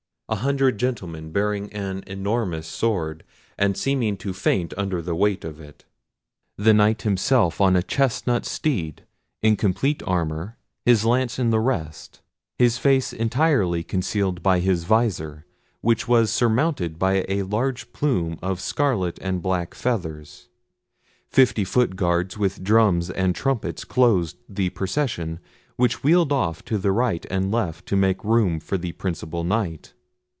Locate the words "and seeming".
3.57-4.15